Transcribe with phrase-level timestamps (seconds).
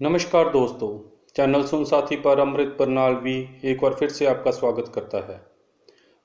[0.00, 0.88] नमस्कार दोस्तों,
[1.36, 3.34] चैनल सुन साथी पर अमृत परनाल भी
[3.64, 5.36] एक बार फिर से आपका स्वागत करता है।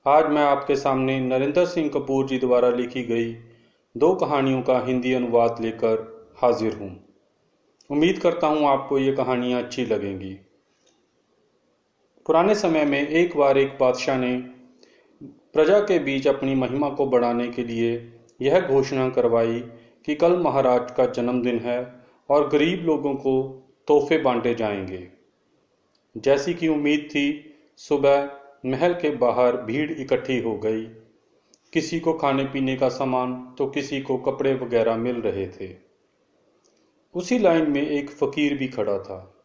[0.06, 3.32] आज मैं आपके सामने नरेंद्र सिंह कपूर जी द्वारा लिखी गई
[3.94, 6.02] दो कहानियों का हिंदी अनुवाद लेकर
[6.42, 6.90] हाजिर हूँ।
[7.90, 10.34] उम्मीद करता हूँ आपको ये कहानियाँ अच्छी लगेंगी।
[12.26, 14.36] पुराने समय में एक बार एक बादशाह ने
[15.54, 17.96] प्रजा के बीच अपनी महिमा को बढ़ाने के लिए
[18.42, 19.58] यह घोषणा करवाई
[20.06, 22.01] कि कल महाराज का जन्मदिन है
[22.32, 23.32] और गरीब लोगों को
[23.86, 25.08] तोहफे बांटे जाएँगे।
[26.16, 30.84] जैसी कि उम्मीद थी, सुबह महल के बाहर भीड़ इकट्ठी हो गई।
[31.72, 35.76] किसी को खाने पीने का सामान तो किसी को कपड़े वगैरह मिल रहे थे।
[37.14, 39.44] उसी लाइन में एक फकीर भी खड़ा था।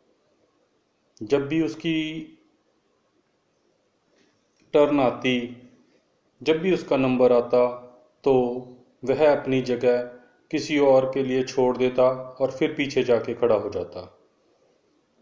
[1.23, 2.21] जब भी उसकी
[4.73, 5.57] टर्न आती,
[6.43, 7.67] जब भी उसका नंबर आता
[8.23, 8.33] तो
[9.03, 10.16] वह अपनी जगह
[10.51, 12.09] किसी और के लिए छोड़ देता
[12.41, 14.13] और फिर पीछे जाके खड़ा हो जाता।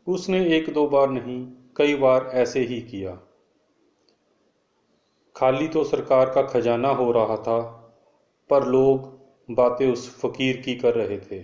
[0.08, 1.46] उसने एक दो बार नहीं,
[1.78, 3.20] कई बार ऐसे ही किया।
[5.36, 7.60] खाली तो सरकार का खजाना हो रहा था,
[8.50, 9.14] पर लोग
[9.52, 11.44] बातें उस फकीर की कर रहे थे।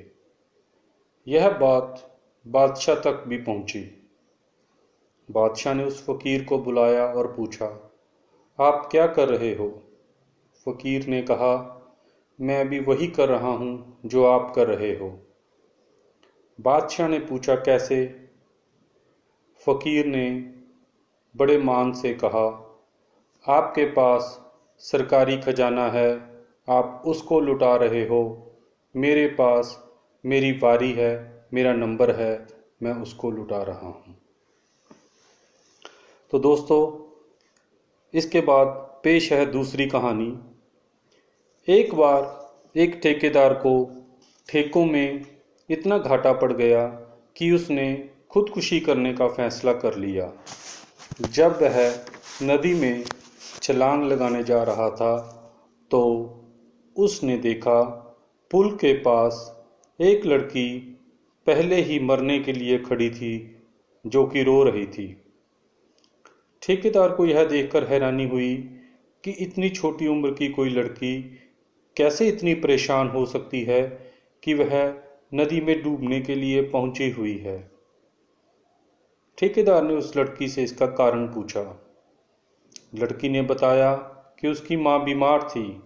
[1.27, 3.81] यह बात बादशाह तक भी पहुँची।
[5.31, 7.65] बादशाह ने उस फकीर को बुलाया और पूछा,
[8.59, 9.69] आप क्या कर रहे हो?
[10.67, 11.77] फकीर ने कहा
[12.39, 15.09] मैं अभी वही कर रहा हूँ जो आप कर रहे हो।
[16.61, 18.05] बादशाह ने पूछा, कैसे?
[19.67, 20.29] फकीर ने
[21.37, 22.47] बड़े मान से कहा,
[23.47, 26.09] आपके पास सरकारी खजाना है,
[26.69, 28.21] आप उसको लुटा रहे हो।
[28.95, 29.91] मेरे पास
[30.25, 32.47] मेरी बारी है, मेरा नंबर है,
[32.83, 34.15] मैं उसको लुटा रहा हूँ।
[36.31, 36.81] तो दोस्तों,
[38.13, 38.67] इसके बाद
[39.03, 40.39] पेश है दूसरी कहानी।
[41.67, 43.71] एक बार एक ठेकेदार को
[44.49, 45.25] ठेकों में
[45.69, 46.85] इतना घाटा पड़ गया
[47.37, 47.83] कि उसने
[48.29, 50.31] खुदकुशी करने का फैसला कर लिया।
[51.29, 51.77] जब वह
[52.43, 53.03] नदी में
[53.61, 55.17] छलांग लगाने जा रहा था
[55.91, 56.01] तो
[56.95, 57.81] उसने देखा
[58.51, 59.65] पुल के पास
[59.99, 60.67] एक लड़की
[61.47, 63.63] पहले ही मरने के लिए खड़ी थी,
[64.05, 65.07] जो कि रो रही थी।
[66.61, 68.55] ठेकेदार को यह देखकर हैरानी हुई
[69.23, 71.13] कि इतनी छोटी उम्र की कोई लड़की
[71.97, 74.11] कैसे इतनी परेशान हो सकती है
[74.43, 75.01] कि वह
[75.33, 77.71] नदी में डूबने के लिए पहुँची हुई है?
[79.37, 81.87] ठेकेदार ने उस लड़की से इसका कारण पूछा।
[82.95, 83.95] लड़की ने बताया
[84.39, 85.83] कि उसकी माँ बीमार थी,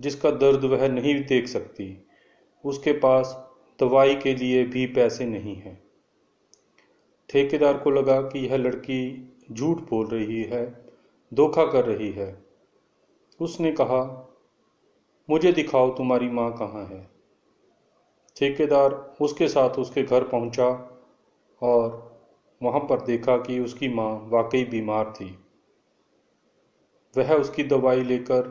[0.00, 2.06] जिसका दर्द वह नहीं देख सकती।
[2.64, 5.82] उसके पास दवाई के लिए भी पैसे नहीं हैं।
[7.30, 10.84] ठेकेदार को लगा कि यह लड़की झूठ बोल रही है,
[11.34, 12.44] धोखा कर रही है।
[13.40, 14.28] उसने कहा
[15.32, 17.00] मुझे दिखाओ तुम्हारी माँ कहाँ है।
[18.36, 20.66] ठेकेदार उसके साथ उसके घर पहुँचा
[21.62, 21.90] और
[22.62, 25.38] वहाँ पर देखा कि उसकी माँ वाकई बीमार थी।
[27.16, 28.42] वह उसकी दवाई लेकर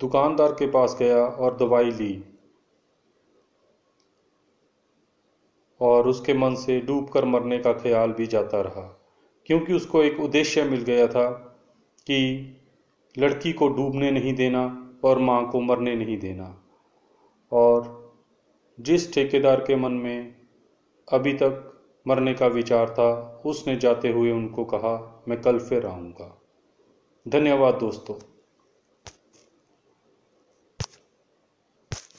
[0.00, 2.24] दुकानदार के पास गया और दवाई ली
[5.80, 8.82] और उसके मन से डूबकर मरने का ख्याल भी जाता रहा,
[9.46, 11.30] क्योंकि उसको एक उद्देश्य मिल गया था
[12.06, 12.18] कि
[13.18, 16.62] लड़की को डूबने नहीं देना और माँ को मरने नहीं देना।
[17.52, 18.06] और
[18.80, 20.34] जिस ठेकेदार के मन में
[21.12, 21.72] अभी तक
[22.08, 26.42] मरने का विचार था, उसने जाते हुए उनको कहा, मैं कल फिर आऊँगा।
[27.28, 28.35] धन्यवाद दोस्तों।